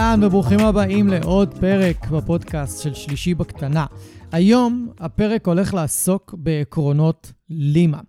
[0.00, 3.86] אהלן וברוכים הבאים לעוד פרק בפודקאסט של שלישי בקטנה.
[4.32, 8.00] היום הפרק הולך לעסוק בעקרונות לימה.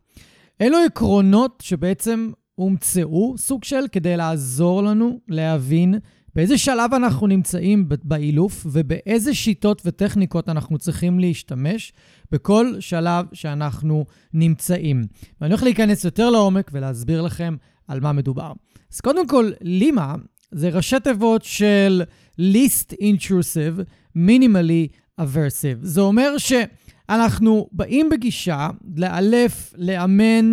[0.61, 5.95] אלו עקרונות שבעצם הומצאו, סוג של, כדי לעזור לנו להבין
[6.35, 11.93] באיזה שלב אנחנו נמצאים באילוף ובאיזה שיטות וטכניקות אנחנו צריכים להשתמש
[12.31, 15.03] בכל שלב שאנחנו נמצאים.
[15.41, 17.55] ואני הולך להיכנס יותר לעומק ולהסביר לכם
[17.87, 18.51] על מה מדובר.
[18.93, 20.15] אז קודם כל, לימה
[20.51, 22.03] זה ראשי תיבות של
[22.39, 23.81] least intrusive,
[24.17, 24.87] minimally
[25.21, 25.79] aversive.
[25.81, 30.51] זה אומר שאנחנו באים בגישה לאלף, לאמן,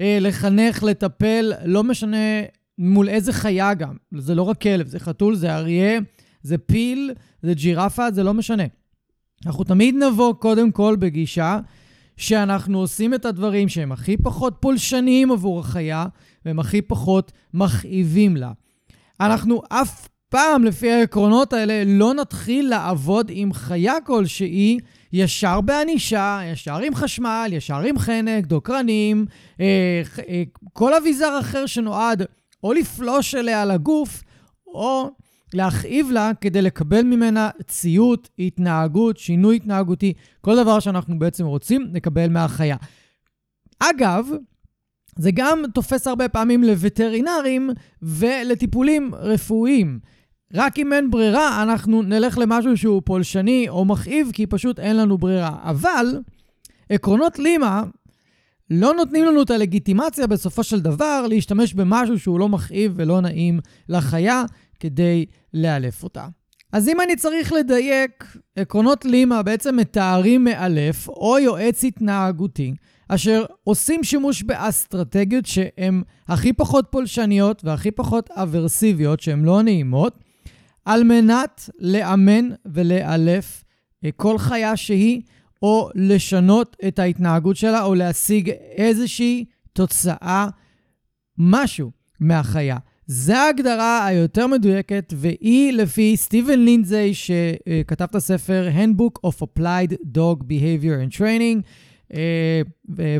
[0.00, 2.42] אה, לחנך, לטפל, לא משנה
[2.78, 3.96] מול איזה חיה גם.
[4.14, 6.00] זה לא רק כלב, זה חתול, זה אריה,
[6.42, 7.10] זה פיל,
[7.42, 8.64] זה ג'ירפה, זה לא משנה.
[9.46, 11.58] אנחנו תמיד נבוא קודם כל בגישה
[12.16, 16.06] שאנחנו עושים את הדברים שהם הכי פחות פולשניים עבור החיה,
[16.44, 18.52] והם הכי פחות מכאיבים לה.
[19.20, 24.78] אנחנו אף פעם, לפי העקרונות האלה, לא נתחיל לעבוד עם חיה כלשהי
[25.12, 29.26] ישר בענישה, ישר עם חשמל, ישר עם חנק, דוקרנים,
[29.60, 32.22] אה, אה, כל אביזר אחר שנועד
[32.62, 34.22] או לפלוש אליה לגוף,
[34.66, 35.10] או
[35.54, 42.28] להכאיב לה כדי לקבל ממנה ציות, התנהגות, שינוי התנהגותי, כל דבר שאנחנו בעצם רוצים לקבל
[42.28, 42.76] מהחיה.
[43.78, 44.28] אגב,
[45.18, 47.70] זה גם תופס הרבה פעמים לווטרינרים
[48.02, 49.98] ולטיפולים רפואיים.
[50.54, 55.18] רק אם אין ברירה, אנחנו נלך למשהו שהוא פולשני או מכאיב, כי פשוט אין לנו
[55.18, 55.56] ברירה.
[55.62, 56.20] אבל
[56.88, 57.82] עקרונות לימה
[58.70, 63.60] לא נותנים לנו את הלגיטימציה בסופו של דבר להשתמש במשהו שהוא לא מכאיב ולא נעים
[63.88, 64.44] לחיה
[64.80, 66.26] כדי לאלף אותה.
[66.72, 72.74] אז אם אני צריך לדייק, עקרונות לימה בעצם מתארים מאלף או יועץ התנהגותי
[73.08, 80.18] אשר עושים שימוש באסטרטגיות שהן הכי פחות פולשניות והכי פחות אברסיביות, שהן לא נעימות,
[80.84, 83.64] על מנת לאמן ולאלף
[84.04, 85.22] אה, כל חיה שהיא,
[85.62, 90.48] או לשנות את ההתנהגות שלה, או להשיג איזושהי תוצאה,
[91.38, 91.90] משהו
[92.20, 92.76] מהחיה.
[93.06, 100.42] זו ההגדרה היותר מדויקת, והיא לפי סטיבן לינזי, שכתב את הספר Handbook of Applied Dog
[100.42, 101.62] Behavior and Training,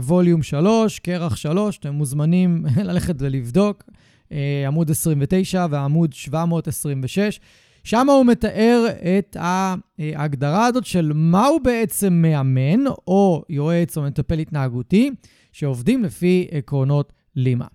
[0.03, 3.84] ווליום 3, קרח 3, אתם מוזמנים ללכת ולבדוק,
[4.32, 7.41] אה, עמוד 29 ועמוד 726.
[7.84, 8.87] שם הוא מתאר
[9.19, 15.10] את ההגדרה הזאת של מהו בעצם מאמן או יועץ או מטפל התנהגותי
[15.53, 17.66] שעובדים לפי עקרונות לימה.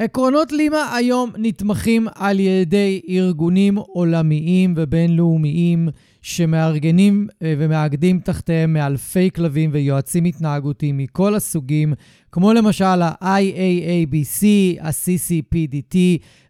[0.00, 5.88] עקרונות לימה היום נתמכים על ידי ארגונים עולמיים ובינלאומיים
[6.22, 11.94] שמארגנים אה, ומאגדים תחתיהם מאלפי כלבים ויועצים התנהגותיים מכל הסוגים,
[12.32, 14.46] כמו למשל ה-IAABC,
[14.80, 15.96] ה-CCPDT,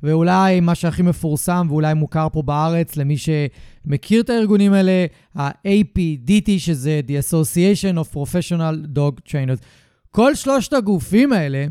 [0.02, 7.00] ואולי מה שהכי מפורסם ואולי מוכר פה בארץ למי שמכיר את הארגונים האלה, ה-APDT, שזה
[7.06, 9.62] The Association of Professional Dog Trainers.
[10.10, 11.66] כל שלושת הגופים האלה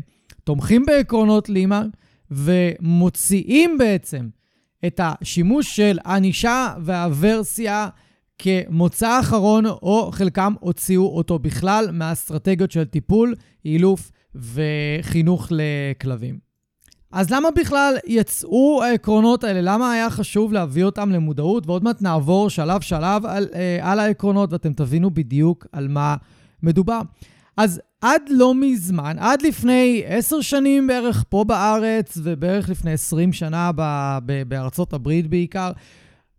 [0.48, 1.82] תומכים בעקרונות לימה
[2.30, 4.28] ומוציאים בעצם
[4.86, 7.88] את השימוש של ענישה והוורסיה
[8.38, 13.34] כמוצא אחרון, או חלקם הוציאו אותו בכלל מהאסטרטגיות של טיפול,
[13.64, 16.38] אילוף וחינוך לכלבים.
[17.12, 19.60] אז למה בכלל יצאו העקרונות האלה?
[19.62, 21.66] למה היה חשוב להביא אותם למודעות?
[21.66, 26.16] ועוד מעט נעבור שלב-שלב על, אה, על העקרונות ואתם תבינו בדיוק על מה
[26.62, 27.00] מדובר.
[27.58, 33.70] אז עד לא מזמן, עד לפני עשר שנים בערך פה בארץ, ובערך לפני עשרים שנה
[33.76, 35.72] ב- ב- בארצות הברית בעיקר,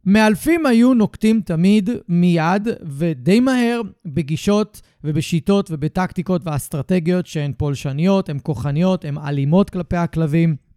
[0.06, 9.06] מאלפים היו נוקטים תמיד מיד ודי מהר בגישות ובשיטות ובטקטיקות ואסטרטגיות שהן פולשניות, הן כוחניות,
[9.06, 10.69] הן אלימות כלפי הכלבים.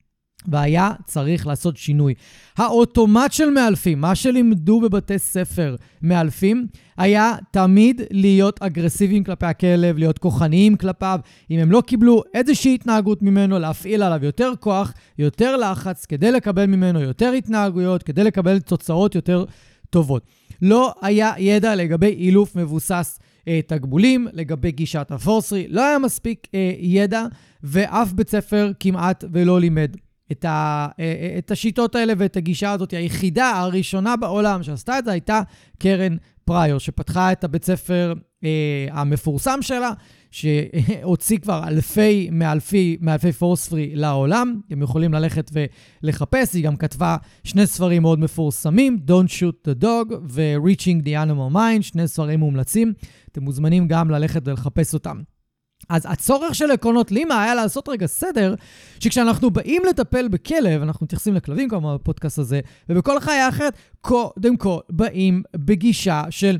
[0.48, 2.14] והיה צריך לעשות שינוי.
[2.56, 6.66] האוטומט של מאלפים, מה שלימדו בבתי ספר מאלפים,
[6.96, 11.20] היה תמיד להיות אגרסיביים כלפי הכלב, להיות כוחניים כלפיו.
[11.50, 16.66] אם הם לא קיבלו איזושהי התנהגות ממנו, להפעיל עליו יותר כוח, יותר לחץ, כדי לקבל
[16.66, 19.44] ממנו יותר התנהגויות, כדי לקבל תוצאות יותר
[19.90, 20.26] טובות.
[20.62, 23.18] לא היה ידע לגבי אילוף מבוסס
[23.48, 27.24] אה, תגבולים, לגבי גישת הפורסרי, לא היה מספיק אה, ידע,
[27.62, 29.96] ואף בית ספר כמעט ולא לימד.
[30.32, 32.92] את, ה, אה, אה, את השיטות האלה ואת הגישה הזאת.
[32.92, 35.40] היחידה הראשונה בעולם שעשתה את זה הייתה
[35.78, 38.14] קרן פריור, שפתחה את הבית ספר
[38.44, 39.90] אה, המפורסם שלה,
[40.30, 44.60] שהוציא כבר אלפי מאלפי, מאלפי פורספרי לעולם.
[44.68, 45.50] אתם יכולים ללכת
[46.02, 51.54] ולחפש, היא גם כתבה שני ספרים מאוד מפורסמים, Don't Shoot the Dog ו-Reaching the Animal
[51.54, 52.92] Mind, שני ספרים מומלצים.
[53.32, 55.22] אתם מוזמנים גם ללכת ולחפש אותם.
[55.88, 58.54] אז הצורך של עקרונות לימה היה לעשות רגע סדר,
[59.00, 64.78] שכשאנחנו באים לטפל בכלב, אנחנו מתייחסים לכלבים כמובן בפודקאסט הזה, ובכל חיה אחרת, קודם כל
[64.90, 66.58] באים בגישה של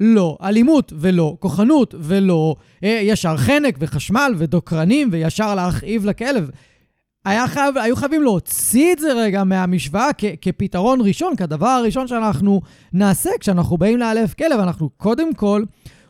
[0.00, 6.50] לא אלימות ולא כוחנות ולא אה, ישר חנק וחשמל ודוקרנים וישר להכאיב לכלב.
[7.24, 12.60] היה חייב, היו חייבים להוציא את זה רגע מהמשוואה כ- כפתרון ראשון, כדבר הראשון שאנחנו
[12.92, 14.60] נעשה כשאנחנו באים לאלף כלב.
[14.60, 15.62] אנחנו קודם כל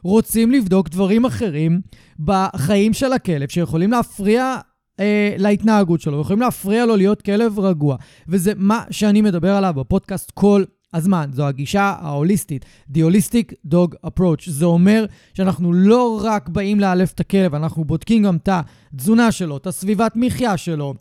[0.02, 1.80] רוצים לבדוק דברים אחרים
[2.18, 4.56] בחיים של הכלב, שיכולים להפריע
[5.00, 7.96] אה, להתנהגות שלו, יכולים להפריע לו להיות כלב רגוע.
[8.28, 10.64] וזה מה שאני מדבר עליו בפודקאסט כל
[10.94, 11.30] הזמן.
[11.32, 12.64] זו הגישה ההוליסטית,
[12.94, 14.50] The Holistic Dog Approach.
[14.50, 15.04] זה אומר
[15.34, 18.48] שאנחנו לא רק באים לאלף את הכלב, אנחנו בודקים גם את
[18.92, 20.94] התזונה שלו, את הסביבת מחיה שלו,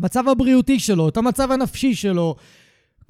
[0.00, 2.36] המצב הבריאותי שלו, את המצב הנפשי שלו,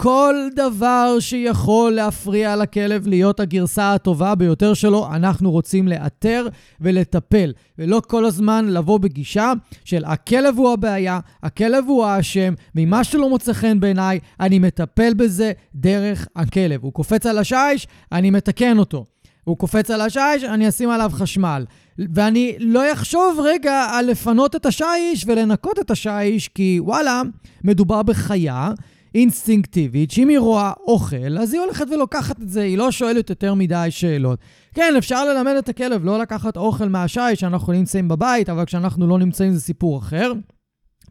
[0.02, 6.46] כל דבר שיכול להפריע לכלב להיות הגרסה הטובה ביותר שלו, אנחנו רוצים לאתר
[6.80, 9.52] ולטפל, ולא כל הזמן לבוא בגישה
[9.84, 15.52] של הכלב הוא הבעיה, הכלב הוא האשם, ממה שלא מוצא חן בעיניי, אני מטפל בזה
[15.74, 16.82] דרך הכלב.
[16.82, 19.04] הוא קופץ על השיש, אני מתקן אותו.
[19.44, 21.64] הוא קופץ על השיש, אני אשים עליו חשמל.
[21.98, 27.22] ואני לא אחשוב רגע על לפנות את השיש ולנקות את השיש, כי וואלה,
[27.64, 28.70] מדובר בחיה
[29.14, 33.54] אינסטינקטיבית, שאם היא רואה אוכל, אז היא הולכת ולוקחת את זה, היא לא שואלת יותר
[33.54, 34.38] מדי שאלות.
[34.74, 39.18] כן, אפשר ללמד את הכלב לא לקחת אוכל מהשי כשאנחנו נמצאים בבית, אבל כשאנחנו לא
[39.18, 40.32] נמצאים זה סיפור אחר.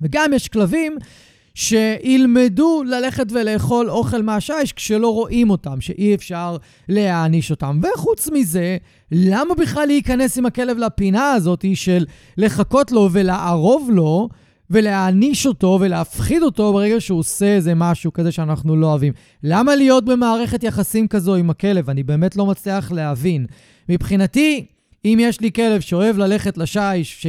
[0.02, 0.98] וגם יש כלבים
[1.58, 6.58] שילמדו ללכת ולאכול אוכל מהשיש כשלא רואים אותם, שאי אפשר
[6.90, 7.80] להעניש אותם.
[7.84, 8.78] וחוץ מזה,
[9.12, 12.06] למה בכלל להיכנס עם הכלב לפינה הזאת של
[12.38, 14.30] לחכות לו ולערוב לו?
[14.69, 19.14] ולהעניש אותו ולהפחיד אותו ברגע שהוא עושה איזה משהו כזה שאנחנו לא אוהבים.
[19.44, 21.90] למה להיות במערכת יחסים כזו עם הכלב?
[21.90, 23.46] אני באמת לא מצליח להבין.
[23.90, 24.66] מבחינתי,
[25.06, 27.28] אם יש לי כלב שאוהב ללכת לשיש, ש...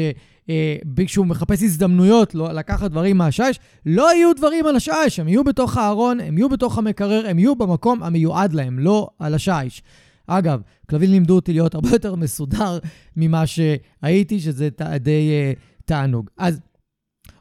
[1.07, 5.77] כשהוא מחפש הזדמנויות לא, לקחת דברים מהשיש, לא יהיו דברים על השיש, הם יהיו בתוך
[5.77, 9.83] הארון, הם יהיו בתוך המקרר, הם יהיו במקום המיועד להם, לא על השיש.
[10.27, 10.61] אגב,
[10.91, 12.79] כלבים לימדו אותי להיות הרבה יותר מסודר
[13.17, 14.69] ממה שהייתי, שזה
[15.01, 16.31] די uh, תענוג.
[16.39, 16.61] אז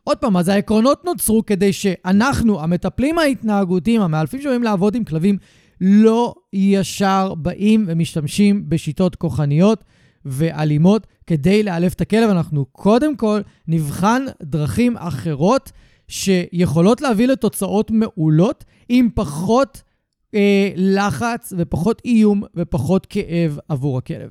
[0.07, 5.37] עוד פעם, אז העקרונות נוצרו כדי שאנחנו, המטפלים ההתנהגותיים, המאלפים שבאים לעבוד עם כלבים,
[5.81, 9.83] לא ישר באים ומשתמשים בשיטות כוחניות
[10.25, 12.29] ואלימות כדי לאלף את הכלב.
[12.29, 15.71] אנחנו קודם כל נבחן דרכים אחרות
[16.07, 19.81] שיכולות להביא לתוצאות מעולות עם פחות
[20.35, 24.29] אה, לחץ ופחות איום ופחות כאב עבור הכלב.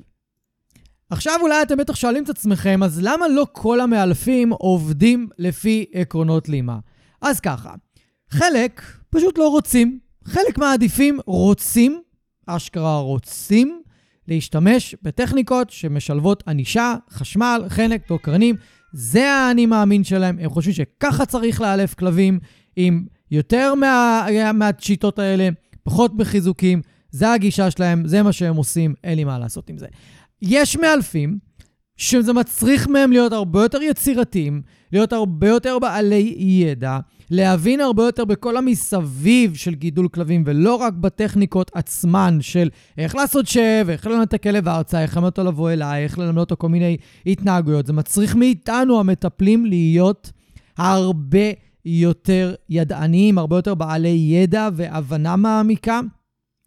[1.09, 6.49] עכשיו אולי אתם בטח שואלים את עצמכם, אז למה לא כל המאלפים עובדים לפי עקרונות
[6.49, 6.79] לימה?
[7.21, 7.73] אז ככה,
[8.29, 9.99] חלק פשוט לא רוצים.
[10.23, 12.01] חלק מהעדיפים רוצים,
[12.45, 13.81] אשכרה רוצים,
[14.27, 18.55] להשתמש בטכניקות שמשלבות ענישה, חשמל, חנק, דוקרנים.
[18.93, 20.37] זה האני מאמין שלהם.
[20.39, 22.39] הם חושבים שככה צריך לאלף כלבים,
[22.75, 25.49] עם יותר מה, מהשיטות האלה,
[25.83, 26.81] פחות בחיזוקים.
[27.11, 29.87] זה הגישה שלהם, זה מה שהם עושים, אין לי מה לעשות עם זה.
[30.41, 31.37] יש מאלפים
[31.97, 36.99] שזה מצריך מהם להיות הרבה יותר יצירתיים, להיות הרבה יותר בעלי ידע,
[37.31, 43.47] להבין הרבה יותר בכל המסביב של גידול כלבים, ולא רק בטכניקות עצמן של איך לעשות
[43.47, 46.69] שב, איך ללמד את הכלב ארצה, איך ללמד אותו לבוא אליי, איך ללמד אותו כל
[46.69, 47.85] מיני התנהגויות.
[47.85, 50.31] זה מצריך מאיתנו, המטפלים, להיות
[50.77, 51.51] הרבה
[51.85, 55.99] יותר ידעניים, הרבה יותר בעלי ידע והבנה מעמיקה.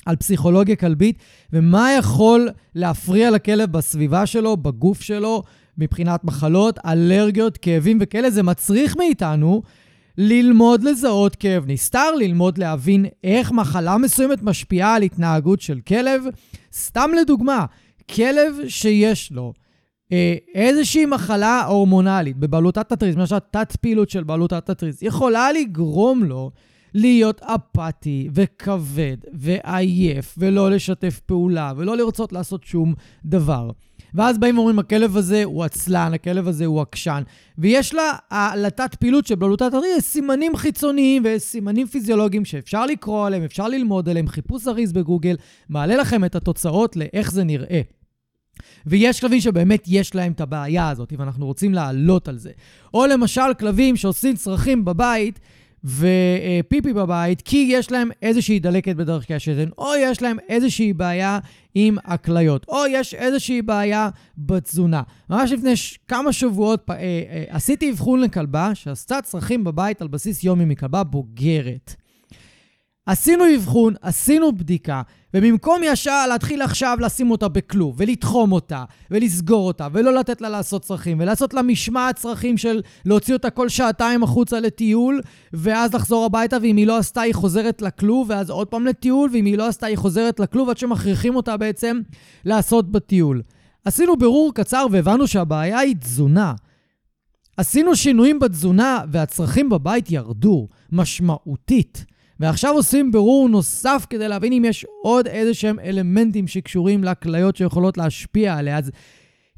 [0.07, 1.19] על פסיכולוגיה כלבית,
[1.53, 5.43] ומה יכול להפריע לכלב בסביבה שלו, בגוף שלו,
[5.79, 8.31] מבחינת מחלות, אלרגיות, כאבים וכאלה.
[8.31, 9.63] זה מצריך מאיתנו
[10.19, 16.25] ללמוד לזהות כאב נסתר, ללמוד להבין איך מחלה מסוימת משפיעה על התנהגות של כלב.
[16.73, 17.65] סתם לדוגמה,
[18.15, 19.53] כלב שיש לו
[20.13, 26.51] אה, איזושהי מחלה הורמונלית בבלוטת התריס, למשל תת פעילות של בלוטת התריס, יכולה לגרום לו
[26.95, 32.95] להיות אפאתי וכבד ועייף ולא לשתף פעולה ולא לרצות לעשות שום
[33.25, 33.71] דבר.
[34.15, 37.23] ואז באים ואומרים, הכלב הזה הוא עצלן, הכלב הזה הוא עקשן.
[37.59, 38.13] ויש לה,
[38.57, 43.69] לתת פעילות של בלוטת התריס, יש סימנים חיצוניים ויש סימנים פיזיולוגיים שאפשר לקרוא עליהם, אפשר
[43.69, 45.37] ללמוד עליהם, חיפוש אריז בגוגל,
[45.69, 47.81] מעלה לכם את התוצאות לאיך זה נראה.
[48.87, 52.51] ויש כלבים שבאמת יש להם את הבעיה הזאת, ואנחנו רוצים לעלות על זה.
[52.95, 55.41] או למשל כלבים שעושים צרכים בבית,
[55.85, 61.39] ופיפי בבית, כי יש להם איזושהי דלקת בדרכי השתן, או יש להם איזושהי בעיה
[61.75, 64.09] עם הכליות, או יש איזושהי בעיה
[64.39, 65.03] בתזונה.
[65.31, 70.45] ממש לפני ש- כמה שבועות אה, אה, עשיתי אבחון לכלבה שעשתה צרכים בבית על בסיס
[70.45, 71.95] יומי מכלבה בוגרת.
[73.11, 75.03] עשינו אבחון, עשינו בדיקה,
[75.35, 80.83] ובמקום ישר להתחיל עכשיו לשים אותה בכלוב, ולתחום אותה, ולסגור אותה, ולא לתת לה לעשות
[80.83, 85.21] צרכים, ולעשות לה משמעת צרכים של להוציא אותה כל שעתיים החוצה לטיול,
[85.53, 89.45] ואז לחזור הביתה, ואם היא לא עשתה, היא חוזרת לכלוב, ואז עוד פעם לטיול, ואם
[89.45, 92.01] היא לא עשתה, היא חוזרת לכלוב, עד שמכריחים אותה בעצם
[92.45, 93.43] לעשות בטיול.
[93.85, 96.55] עשינו בירור קצר והבנו שהבעיה היא תזונה.
[97.57, 102.05] עשינו שינויים בתזונה, והצרכים בבית ירדו משמעותית.
[102.41, 107.99] ועכשיו עושים בירור נוסף כדי להבין אם יש עוד איזה שהם אלמנטים שקשורים לכליות שיכולות
[107.99, 108.79] להשפיע עליה.
[108.79, 108.91] אז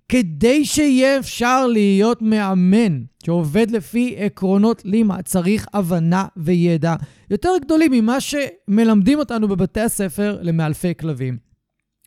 [0.08, 6.94] כדי שיהיה אפשר להיות מאמן שעובד לפי עקרונות לימה, צריך הבנה וידע
[7.30, 11.51] יותר גדולים ממה שמלמדים אותנו בבתי הספר למאלפי כלבים.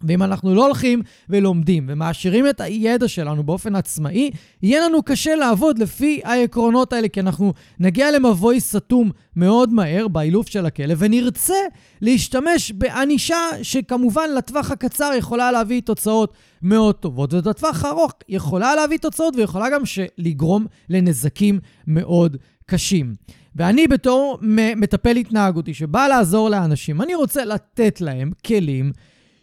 [0.04, 5.80] ואם אנחנו לא הולכים ולומדים ומעשירים את הידע שלנו באופן עצמאי, יהיה לנו קשה לעבוד
[5.80, 11.56] לפי העקרונות האלה, כי אנחנו נגיע למבוי סתום מאוד מהר באילוף של הכלב, ונרצה
[12.02, 19.36] להשתמש בענישה שכמובן לטווח הקצר יכולה להביא תוצאות מאוד טובות, ולטווח הארוך יכולה להביא תוצאות
[19.36, 19.82] ויכולה גם
[20.18, 23.14] לגרום לנזקים מאוד קשים.
[23.56, 24.40] ואני בתור
[24.76, 28.92] מטפל התנהגותי שבא לעזור לאנשים, אני רוצה לתת להם כלים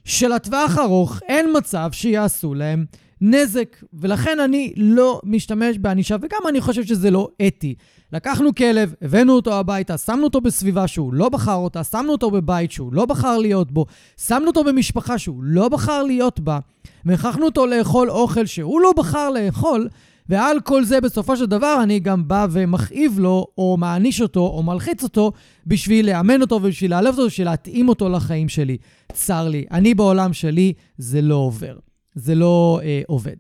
[0.04, 2.85] שלטווח ארוך אין מצב שיעשו להם
[3.21, 7.75] נזק, ולכן אני לא משתמש בענישה, וגם אני חושב שזה לא אתי.
[8.12, 12.73] לקחנו כלב, הבאנו אותו הביתה, שמנו אותו בסביבה שהוא לא בחר אותה, שמנו אותו בבית
[12.73, 13.87] שהוא לא בחר להיות בו,
[14.26, 16.59] שמנו אותו במשפחה שהוא לא בחר להיות בה,
[17.04, 19.88] והכרחנו אותו לאכול אוכל שהוא לא בחר לאכול,
[20.29, 24.62] ועל כל זה בסופו של דבר אני גם בא ומכאיב לו, או מעניש אותו, או
[24.62, 25.33] מלחיץ אותו,
[25.67, 28.76] בשביל לאמן אותו ובשביל לאלף אותו, בשביל להתאים אותו לחיים שלי.
[29.12, 31.76] צר לי, אני בעולם שלי, זה לא עובר.
[32.14, 33.37] זה לא אה, עובד.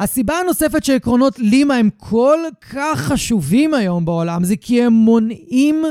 [0.00, 2.38] הסיבה הנוספת שעקרונות לימה הם כל
[2.70, 5.82] כך חשובים היום בעולם, זה כי הם מונעים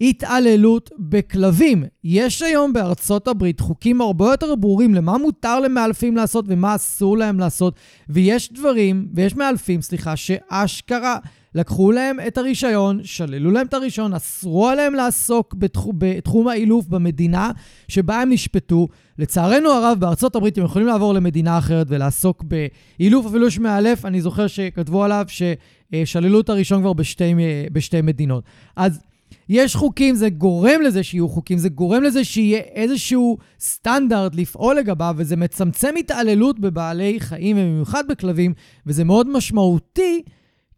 [0.00, 1.84] התעללות בכלבים.
[2.04, 7.40] יש היום בארצות הברית חוקים הרבה יותר ברורים למה מותר למאלפים לעשות ומה אסור להם
[7.40, 7.74] לעשות,
[8.08, 11.18] ויש דברים, ויש מאלפים, סליחה, שאשכרה
[11.54, 17.50] לקחו להם את הרישיון, שללו להם את הרישיון, אסרו עליהם לעסוק בתחום, בתחום האילוף במדינה
[17.88, 18.88] שבה הם נשפטו.
[19.18, 24.20] לצערנו הרב, בארצות הברית הם יכולים לעבור למדינה אחרת ולעסוק באילוף, אפילו יש מאלף, אני
[24.20, 27.34] זוכר שכתבו עליו ששללו את הרישיון כבר בשתי,
[27.72, 28.44] בשתי מדינות.
[28.76, 29.00] אז
[29.52, 35.14] יש חוקים, זה גורם לזה שיהיו חוקים, זה גורם לזה שיהיה איזשהו סטנדרט לפעול לגביו,
[35.18, 38.54] וזה מצמצם התעללות בבעלי חיים, ובמיוחד בכלבים,
[38.86, 40.22] וזה מאוד משמעותי,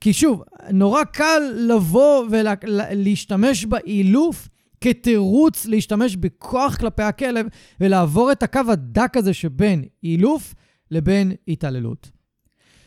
[0.01, 4.49] כי שוב, נורא קל לבוא ולהשתמש באילוף
[4.81, 7.47] כתירוץ להשתמש בכוח כלפי הכלב,
[7.81, 10.55] ולעבור את הקו הדק הזה שבין אילוף
[10.91, 12.22] לבין התעללות.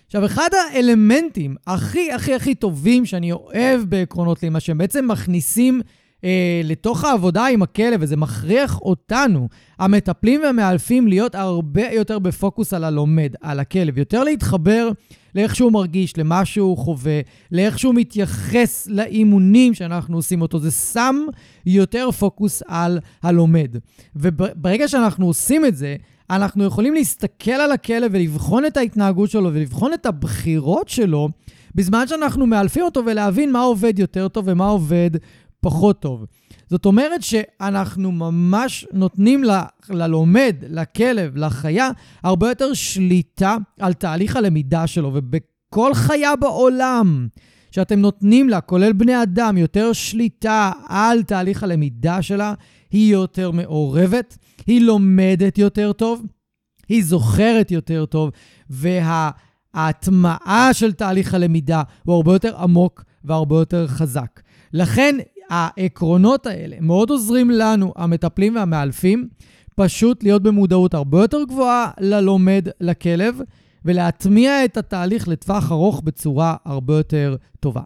[0.05, 5.81] עכשיו, אחד האלמנטים הכי הכי הכי טובים שאני אוהב בעקרונות לימה, שהם בעצם מכניסים
[6.24, 9.47] אה, לתוך העבודה עם הכלב, וזה מכריח אותנו,
[9.79, 14.89] המטפלים והמאלפים, להיות הרבה יותר בפוקוס על הלומד, על הכלב, יותר להתחבר
[15.35, 17.19] לאיך שהוא מרגיש, למה שהוא חווה,
[17.51, 20.59] לאיך שהוא מתייחס לאימונים שאנחנו עושים אותו.
[20.59, 21.15] זה שם
[21.65, 23.75] יותר פוקוס על הלומד.
[24.15, 25.95] וברגע שאנחנו עושים את זה,
[26.29, 31.29] אנחנו יכולים להסתכל על הכלב ולבחון את ההתנהגות שלו ולבחון את הבחירות שלו,
[31.75, 35.12] בזמן שאנחנו מאלפים אותו ולהבין מה עובד יותר טוב ומה עובד
[35.62, 36.25] פחות טוב.
[36.70, 39.50] זאת אומרת שאנחנו ממש נותנים ל,
[39.89, 41.89] ללומד, לכלב, לחיה,
[42.24, 47.27] הרבה יותר שליטה על תהליך הלמידה שלו, ובכל חיה בעולם
[47.72, 52.53] שאתם נותנים לה, כולל בני אדם, יותר שליטה על תהליך הלמידה שלה,
[52.95, 54.37] היא יותר מעורבת,
[54.67, 56.25] היא לומדת יותר טוב,
[56.89, 58.31] היא זוכרת יותר טוב,
[58.69, 64.41] וההטמעה של תהליך הלמידה הוא הרבה יותר עמוק והרבה יותר חזק.
[64.73, 65.15] לכן
[65.49, 69.27] העקרונות האלה מאוד עוזרים לנו, המטפלים והמאלפים,
[69.75, 73.39] פשוט להיות במודעות הרבה יותר גבוהה ללומד, לכלב,
[73.85, 77.81] ולהטמיע את התהליך לטווח ארוך בצורה הרבה יותר טובה.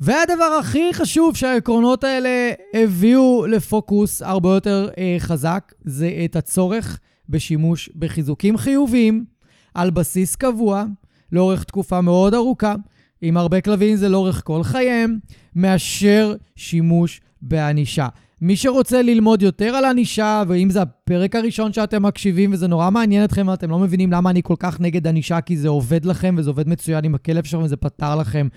[0.00, 7.90] והדבר הכי חשוב שהעקרונות האלה הביאו לפוקוס הרבה יותר אה, חזק, זה את הצורך בשימוש
[7.96, 9.24] בחיזוקים חיוביים
[9.74, 10.84] על בסיס קבוע,
[11.32, 12.74] לאורך תקופה מאוד ארוכה,
[13.22, 15.18] עם הרבה כלבים זה לאורך כל חייהם,
[15.56, 18.08] מאשר שימוש בענישה.
[18.40, 23.24] מי שרוצה ללמוד יותר על ענישה, ואם זה הפרק הראשון שאתם מקשיבים וזה נורא מעניין
[23.24, 26.50] אתכם ואתם לא מבינים למה אני כל כך נגד ענישה, כי זה עובד לכם וזה
[26.50, 28.48] עובד מצוין עם הכלב שלכם וזה פתר לכם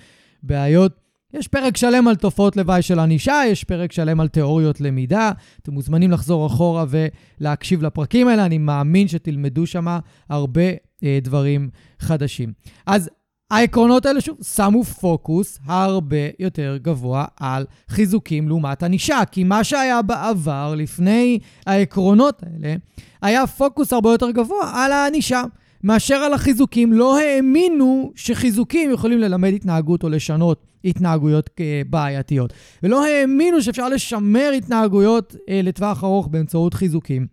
[0.44, 1.03] בעיות.
[1.34, 5.32] יש פרק שלם על תופעות לוואי של ענישה, יש פרק שלם על תיאוריות למידה.
[5.62, 9.98] אתם מוזמנים לחזור אחורה ולהקשיב לפרקים האלה, אני מאמין שתלמדו שם
[10.30, 10.62] הרבה
[11.04, 12.54] אה, דברים חדשים.
[12.86, 13.10] אז
[13.52, 19.20] העקרונות האלה, שוב, שמו פוקוס הרבה יותר גבוה על חיזוקים לעומת ענישה.
[19.32, 22.76] כי מה שהיה בעבר, לפני העקרונות האלה,
[23.22, 25.44] היה פוקוס הרבה יותר גבוה על הענישה.
[25.84, 32.54] מאשר על החיזוקים, לא האמינו שחיזוקים יכולים ללמד התנהגות או לשנות התנהגויות אה, בעייתיות.
[32.84, 37.28] ולא האמינו שאפשר לשמר התנהגויות אה, לטווח ארוך באמצעות חיזוקים.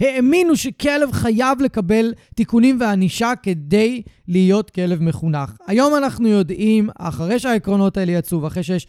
[0.00, 5.56] האמינו שכלב חייב לקבל תיקונים וענישה כדי להיות כלב מחונך.
[5.66, 8.86] היום אנחנו יודעים, אחרי שהעקרונות האלה יצאו ואחרי שיש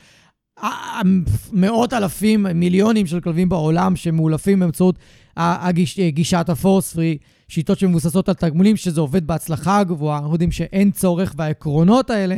[1.51, 4.95] מאות אלפים, מיליונים של כלבים בעולם שמאולפים באמצעות
[5.37, 7.17] הגיש, גישת הפורס פרי,
[7.47, 10.17] שיטות שמבוססות על תגמולים, שזה עובד בהצלחה גבוהה.
[10.17, 12.37] אנחנו יודעים שאין צורך, והעקרונות האלה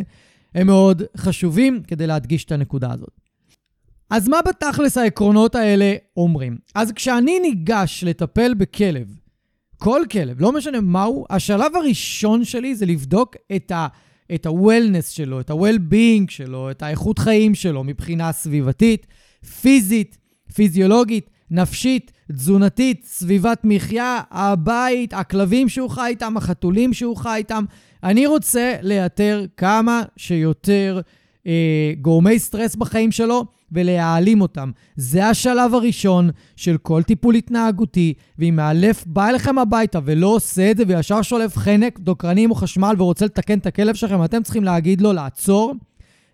[0.55, 3.19] הם מאוד חשובים כדי להדגיש את הנקודה הזאת.
[4.09, 6.57] אז מה בתכלס העקרונות האלה אומרים?
[6.75, 9.15] אז כשאני ניגש לטפל בכלב,
[9.77, 13.87] כל כלב, לא משנה מהו, השלב הראשון שלי זה לבדוק את ה...
[14.33, 19.07] את ה-wellness שלו, את ה-well-being שלו, את האיכות חיים שלו מבחינה סביבתית,
[19.61, 20.17] פיזית,
[20.53, 27.65] פיזיולוגית, נפשית, תזונתית, סביבת מחיה, הבית, הכלבים שהוא חי איתם, החתולים שהוא חי איתם.
[28.03, 31.01] אני רוצה לאתר כמה שיותר
[31.47, 34.71] אה, גורמי סטרס בחיים שלו ולהעלים אותם.
[34.95, 40.77] זה השלב הראשון של כל טיפול התנהגותי, ואם מאלף בא אליכם הביתה ולא עושה את
[40.77, 45.01] זה וישר שולף חנק, דוקרנים או חשמל ורוצה לתקן את הכלב שלכם, אתם צריכים להגיד
[45.01, 45.73] לו לעצור,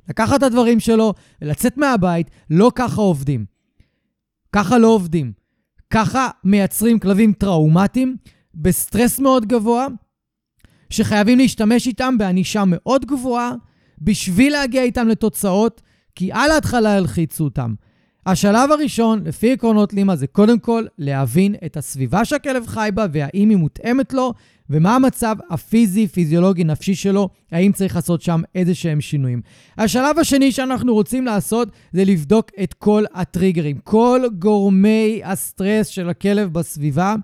[0.10, 2.32] לקחת את הדברים שלו ולצאת מהבית.
[2.50, 3.45] לא ככה עובדים.
[4.54, 5.32] ככה לא עובדים.
[5.89, 8.15] ככה מייצרים כלבים טראומטיים
[8.56, 9.88] בסטרס מאוד גבוה,
[10.89, 13.52] שחייבים להשתמש איתם בענישה מאוד גבוהה
[14.02, 15.82] בשביל להגיע איתם לתוצאות,
[16.16, 17.74] כי על ההתחלה הלחיצו אותם.
[18.26, 23.50] השלב הראשון, לפי עקרונות לימה, זה קודם כל להבין את הסביבה שהכלב חי בה והאם
[23.50, 24.34] היא מותאמת לו,
[24.70, 29.42] ומה המצב הפיזי, פיזיולוגי, נפשי שלו, האם צריך לעשות שם איזה שהם שינויים.
[29.78, 36.54] השלב השני שאנחנו רוצים לעשות זה לבדוק את כל הטריגרים, כל גורמי הסטרס של הכלב
[36.54, 37.16] בסביבה,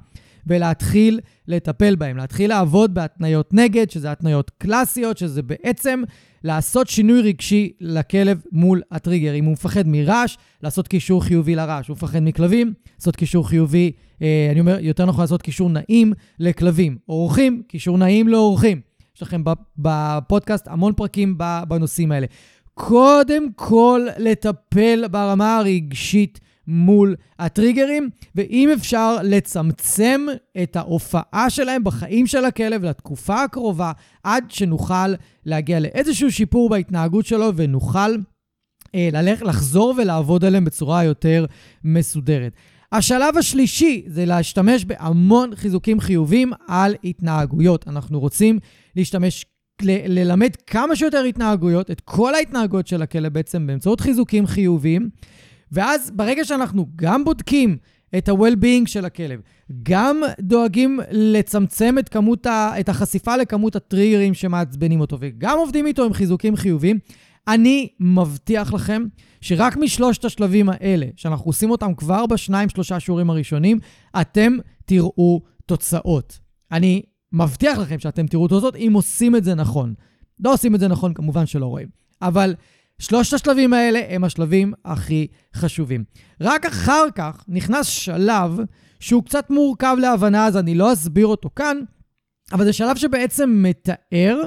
[0.47, 6.03] ולהתחיל לטפל בהם, להתחיל לעבוד בהתניות נגד, שזה התניות קלאסיות, שזה בעצם
[6.43, 9.33] לעשות שינוי רגשי לכלב מול הטריגר.
[9.33, 11.87] אם הוא מפחד מרעש, לעשות קישור חיובי לרעש.
[11.87, 16.97] הוא מפחד מכלבים, לעשות קישור חיובי, אה, אני אומר, יותר נכון לעשות קישור נעים לכלבים.
[17.09, 18.81] אורחים, קישור נעים לאורחים.
[19.15, 19.41] יש לכם
[19.77, 22.27] בפודקאסט המון פרקים בנושאים האלה.
[22.73, 30.25] קודם כל, לטפל ברמה הרגשית מול הטריגרים, ואם אפשר לצמצם
[30.63, 33.91] את ההופעה שלהם בחיים של הכלב לתקופה הקרובה,
[34.23, 35.13] עד שנוכל
[35.45, 38.15] להגיע לאיזשהו שיפור בהתנהגות שלו ונוכל
[38.95, 41.45] אה, ללכת, לחזור ולעבוד עליהם בצורה יותר
[41.83, 42.51] מסודרת.
[42.91, 47.87] השלב השלישי זה להשתמש בהמון חיזוקים חיוביים על התנהגויות.
[47.87, 48.59] אנחנו רוצים
[48.95, 49.45] להשתמש
[49.81, 55.09] ל- ללמד כמה שיותר התנהגויות, את כל ההתנהגויות של הכלב בעצם באמצעות חיזוקים חיוביים,
[55.71, 57.77] ואז ברגע שאנחנו גם בודקים
[58.17, 59.41] את ה-well-being של הכלב,
[59.83, 66.05] גם דואגים לצמצם את, כמות ה, את החשיפה לכמות הטריגרים שמעצבנים אותו, וגם עובדים איתו
[66.05, 66.99] עם חיזוקים חיוביים,
[67.47, 69.03] אני מבטיח לכם
[69.41, 73.79] שרק משלושת השלבים האלה, שאנחנו עושים אותם כבר בשניים, שלושה שיעורים הראשונים,
[74.21, 76.39] אתם תראו תוצאות.
[76.71, 77.01] אני
[77.33, 79.93] מבטיח לכם שאתם תראו תוצאות אם עושים את זה נכון.
[80.39, 81.87] לא עושים את זה נכון, כמובן שלא רואים.
[82.21, 82.55] אבל
[83.01, 86.03] שלושת השלבים האלה הם השלבים הכי חשובים.
[86.41, 88.59] רק אחר כך נכנס שלב
[88.99, 91.77] שהוא קצת מורכב להבנה, אז אני לא אסביר אותו כאן,
[92.53, 94.41] אבל זה שלב שבעצם מתאר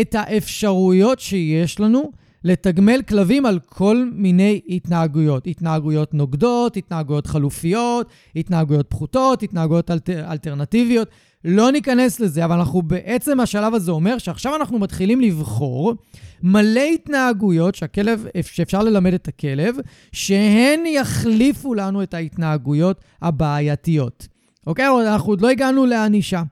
[0.00, 2.12] את האפשרויות שיש לנו
[2.44, 5.46] לתגמל כלבים על כל מיני התנהגויות.
[5.46, 11.08] התנהגויות נוגדות, התנהגויות חלופיות, התנהגויות פחותות, התנהגויות אלטר, אלטרנטיביות.
[11.44, 15.94] לא ניכנס לזה, אבל אנחנו בעצם, השלב הזה אומר שעכשיו אנחנו מתחילים לבחור
[16.42, 19.76] מלא התנהגויות שהכלב, שאפשר ללמד את הכלב,
[20.12, 24.28] שהן יחליפו לנו את ההתנהגויות הבעייתיות.
[24.66, 24.86] אוקיי?
[25.06, 26.42] אנחנו עוד לא הגענו לענישה.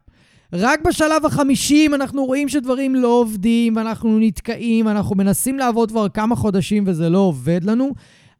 [0.53, 6.09] רק בשלב החמישי, אם אנחנו רואים שדברים לא עובדים, ואנחנו נתקעים, אנחנו מנסים לעבוד כבר
[6.09, 7.91] כמה חודשים וזה לא עובד לנו,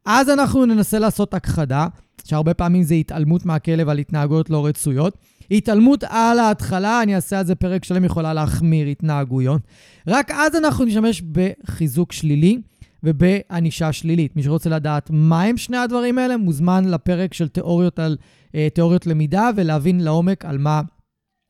[0.05, 1.87] אז אנחנו ננסה לעשות הכחדה,
[2.27, 5.17] שהרבה פעמים זה התעלמות מהכלב על התנהגויות לא רצויות.
[5.51, 9.61] התעלמות על ההתחלה, אני אעשה על זה פרק שלם, יכולה להחמיר התנהגויות.
[10.07, 12.57] רק אז אנחנו נשתמש בחיזוק שלילי
[13.03, 14.35] ובענישה שלילית.
[14.35, 18.17] מי שרוצה לדעת מה הם שני הדברים האלה, מוזמן לפרק של תיאוריות על
[18.55, 20.81] אה, תיאוריות למידה ולהבין לעומק על מה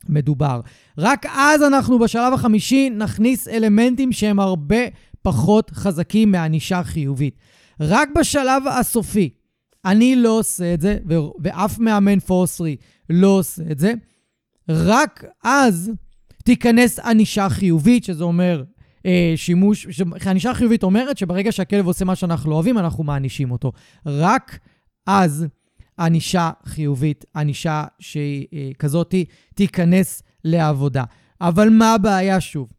[0.10, 0.62] מדובר.
[0.98, 4.78] רק אז אנחנו בשלב החמישי נכניס אלמנטים שהם הרבה
[5.22, 7.36] פחות חזקים מענישה חיובית.
[7.80, 9.30] רק בשלב הסופי,
[9.92, 10.98] אני לא עושה את זה,
[11.40, 12.76] ואף מאמן פורסרי
[13.10, 13.94] לא עושה את זה,
[14.70, 15.92] רק אז
[16.44, 18.64] תיכנס ענישה חיובית, שזה אומר
[19.06, 19.88] אה, שימוש,
[20.30, 23.72] ענישה חיובית אומרת שברגע שהכלב עושה מה שאנחנו לא אוהבים, אנחנו מענישים אותו.
[24.06, 24.60] רק
[25.08, 25.48] אז
[26.00, 31.04] ענישה חיובית, ענישה שהיא אה, כזאתי, תיכנס לעבודה.
[31.42, 32.70] אבל מה הבעיה שוב?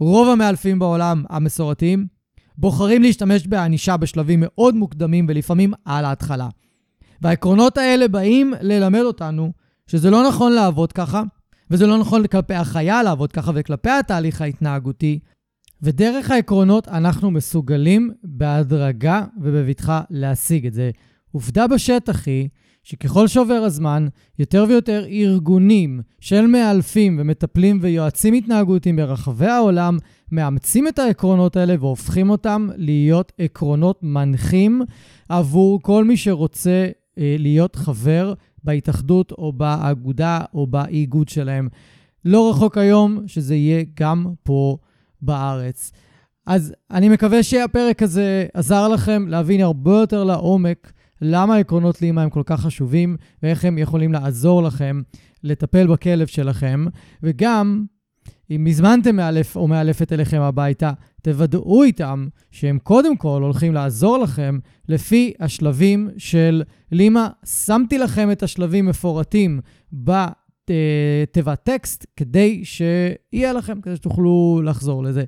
[0.00, 2.06] רוב המאלפים בעולם המסורתיים
[2.58, 6.48] בוחרים להשתמש בענישה בשלבים מאוד מוקדמים ולפעמים על ההתחלה.
[7.22, 9.52] והעקרונות האלה באים ללמד אותנו
[9.86, 11.22] שזה לא נכון לעבוד ככה,
[11.70, 15.18] וזה לא נכון כלפי החיה לעבוד ככה וכלפי התהליך ההתנהגותי,
[15.82, 20.90] ודרך העקרונות אנחנו מסוגלים בהדרגה ובבטחה להשיג את זה.
[21.32, 22.48] עובדה בשטח היא
[22.84, 24.06] שככל שעובר הזמן,
[24.38, 29.98] יותר ויותר ארגונים של מאלפים ומטפלים ויועצים התנהגותיים ברחבי העולם
[30.32, 34.82] מאמצים את העקרונות האלה והופכים אותם להיות עקרונות מנחים
[35.28, 36.86] עבור כל מי שרוצה
[37.18, 41.68] אה, להיות חבר בהתאחדות או באגודה או באיגוד שלהם.
[42.24, 44.76] לא רחוק היום שזה יהיה גם פה
[45.22, 45.92] בארץ.
[46.46, 52.30] אז אני מקווה שהפרק הזה עזר לכם להבין הרבה יותר לעומק למה עקרונות לימה הם
[52.30, 55.02] כל כך חשובים ואיך הם יכולים לעזור לכם
[55.42, 56.84] לטפל בכלב שלכם,
[57.22, 57.84] וגם
[58.50, 64.58] אם הזמנתם מאלף או מאלפת אליכם הביתה, תוודאו איתם שהם קודם כל הולכים לעזור לכם
[64.88, 67.28] לפי השלבים של לימה.
[67.46, 69.60] שמתי לכם את השלבים מפורטים
[69.92, 75.24] בתיבת טקסט כדי שיהיה לכם, כדי שתוכלו לחזור לזה.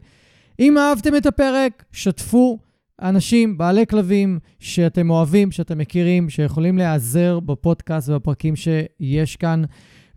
[0.60, 2.58] אם אהבתם את הפרק, שתפו
[3.02, 9.62] אנשים, בעלי כלבים, שאתם אוהבים, שאתם מכירים, שיכולים להיעזר בפודקאסט ובפרקים שיש כאן.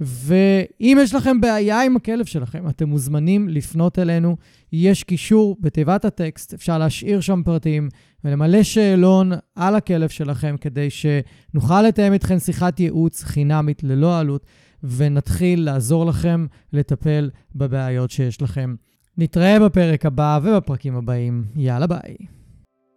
[0.01, 4.37] ואם יש לכם בעיה עם הכלב שלכם, אתם מוזמנים לפנות אלינו.
[4.73, 7.89] יש קישור בתיבת הטקסט, אפשר להשאיר שם פרטים
[8.23, 14.45] ולמלא שאלון על הכלב שלכם כדי שנוכל לתאם אתכם שיחת ייעוץ חינמית ללא עלות,
[14.83, 18.75] ונתחיל לעזור לכם לטפל בבעיות שיש לכם.
[19.17, 21.43] נתראה בפרק הבא ובפרקים הבאים.
[21.55, 22.38] יאללה ביי.